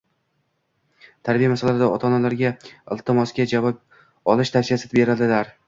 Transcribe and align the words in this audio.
tarbiya 1.29 1.49
masalalarida 1.51 1.89
ota-onalarga 1.99 2.51
iltimosga 2.97 3.47
javob 3.55 3.81
olish 4.37 4.57
tavsiyasini 4.59 5.03
beradilar. 5.03 5.57